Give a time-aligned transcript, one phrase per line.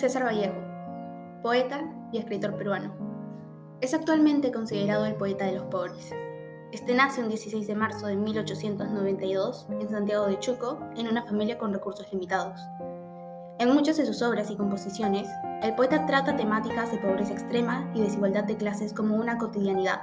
[0.00, 0.54] César Vallejo,
[1.42, 2.94] poeta y escritor peruano.
[3.82, 6.14] Es actualmente considerado el poeta de los pobres.
[6.72, 11.58] Este nace un 16 de marzo de 1892 en Santiago de Chuco, en una familia
[11.58, 12.58] con recursos limitados.
[13.58, 15.28] En muchas de sus obras y composiciones,
[15.62, 20.00] el poeta trata temáticas de pobreza extrema y desigualdad de clases como una cotidianidad,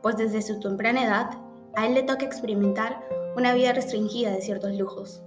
[0.00, 1.30] pues desde su temprana edad,
[1.74, 5.22] a él le toca experimentar una vida restringida de ciertos lujos.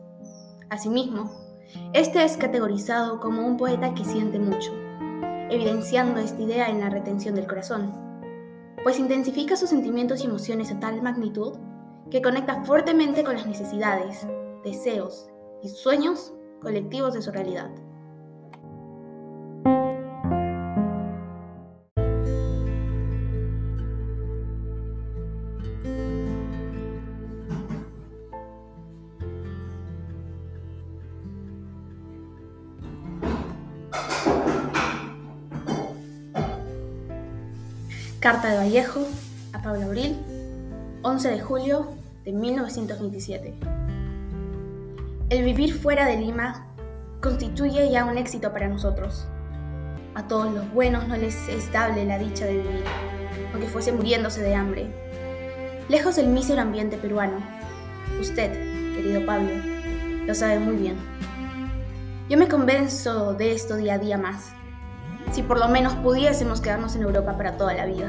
[0.71, 1.44] Asimismo,
[1.93, 4.71] este es categorizado como un poeta que siente mucho,
[5.49, 7.93] evidenciando esta idea en la retención del corazón,
[8.83, 11.57] pues intensifica sus sentimientos y emociones a tal magnitud
[12.11, 14.27] que conecta fuertemente con las necesidades,
[14.63, 15.27] deseos
[15.63, 17.69] y sueños colectivos de su realidad.
[38.25, 39.01] Carta de Vallejo
[39.53, 40.17] a Pablo Abril,
[41.03, 43.53] 11 de julio de 1927.
[45.29, 46.65] El vivir fuera de Lima
[47.21, 49.27] constituye ya un éxito para nosotros.
[50.15, 52.83] A todos los buenos no les es dable la dicha de vivir,
[53.53, 54.87] aunque fuese muriéndose de hambre.
[55.87, 57.37] Lejos del mísero ambiente peruano,
[58.19, 58.51] usted,
[58.95, 59.51] querido Pablo,
[60.25, 60.95] lo sabe muy bien.
[62.27, 64.51] Yo me convenzo de esto día a día más
[65.35, 68.07] si por lo menos pudiésemos quedarnos en Europa para toda la vida.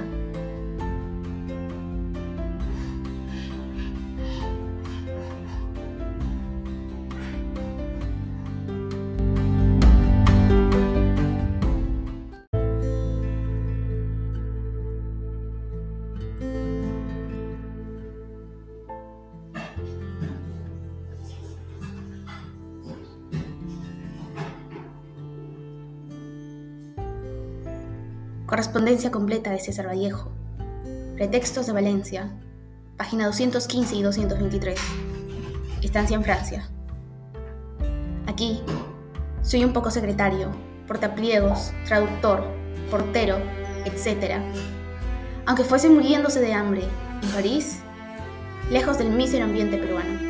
[28.47, 30.31] Correspondencia completa de César Vallejo.
[31.17, 32.31] Pretextos de Valencia.
[32.97, 34.79] Página 215 y 223.
[35.83, 36.69] Estancia en Francia.
[38.29, 38.63] Aquí
[39.43, 40.53] soy un poco secretario,
[40.87, 42.45] portapliegos, traductor,
[42.89, 43.39] portero,
[43.85, 44.37] etc.
[45.45, 46.85] Aunque fuese muriéndose de hambre
[47.25, 47.81] en París,
[48.71, 50.21] lejos del mísero ambiente peruano.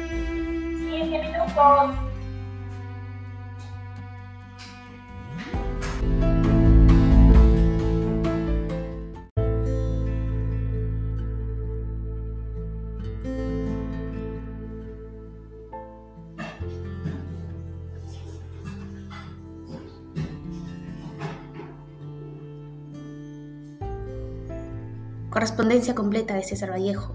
[25.36, 27.14] Correspondencia completa de César Vallejo.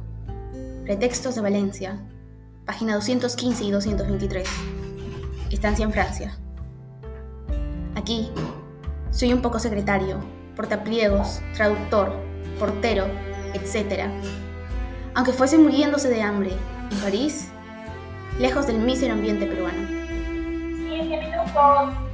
[0.83, 1.97] Pretextos de Valencia.
[2.67, 4.47] Página 215 y 223.
[5.49, 6.37] Estancia en Francia.
[7.95, 8.29] Aquí
[9.09, 10.19] soy un poco secretario,
[10.55, 12.13] portapliegos, traductor,
[12.59, 13.07] portero,
[13.55, 14.03] etc.
[15.15, 16.51] Aunque fuese muriéndose de hambre
[16.91, 17.49] en París,
[18.37, 19.81] lejos del mísero ambiente peruano.
[20.77, 22.10] minutos.